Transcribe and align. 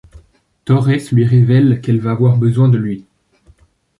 Torres 0.65 1.11
lui 1.11 1.25
révèle 1.27 1.79
qu’elle 1.79 1.99
va 1.99 2.09
avoir 2.13 2.35
besoin 2.37 2.69
de 2.69 2.77
lui. 2.79 3.05